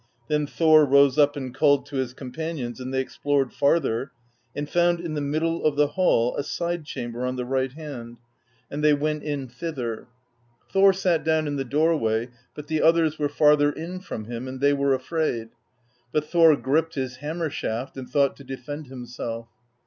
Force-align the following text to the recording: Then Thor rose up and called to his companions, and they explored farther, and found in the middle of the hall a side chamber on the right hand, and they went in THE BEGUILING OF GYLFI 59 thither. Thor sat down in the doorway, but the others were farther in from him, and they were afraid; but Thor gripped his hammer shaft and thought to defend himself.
Then 0.29 0.47
Thor 0.47 0.83
rose 0.83 1.19
up 1.19 1.35
and 1.37 1.53
called 1.53 1.85
to 1.85 1.97
his 1.97 2.15
companions, 2.15 2.79
and 2.79 2.91
they 2.91 2.99
explored 2.99 3.53
farther, 3.53 4.11
and 4.55 4.67
found 4.67 4.99
in 4.99 5.13
the 5.13 5.21
middle 5.21 5.63
of 5.63 5.75
the 5.75 5.89
hall 5.89 6.35
a 6.37 6.43
side 6.43 6.85
chamber 6.85 7.23
on 7.23 7.35
the 7.35 7.45
right 7.45 7.71
hand, 7.71 8.17
and 8.71 8.83
they 8.83 8.95
went 8.95 9.21
in 9.21 9.41
THE 9.41 9.45
BEGUILING 9.45 9.45
OF 9.45 9.49
GYLFI 9.49 9.59
59 9.59 9.73
thither. 9.75 10.07
Thor 10.71 10.93
sat 10.93 11.23
down 11.23 11.45
in 11.45 11.55
the 11.57 11.63
doorway, 11.63 12.29
but 12.55 12.65
the 12.65 12.81
others 12.81 13.19
were 13.19 13.29
farther 13.29 13.71
in 13.71 13.99
from 13.99 14.25
him, 14.25 14.47
and 14.47 14.59
they 14.59 14.73
were 14.73 14.95
afraid; 14.95 15.49
but 16.11 16.25
Thor 16.25 16.55
gripped 16.55 16.95
his 16.95 17.17
hammer 17.17 17.51
shaft 17.51 17.95
and 17.95 18.09
thought 18.09 18.35
to 18.37 18.43
defend 18.43 18.87
himself. 18.87 19.49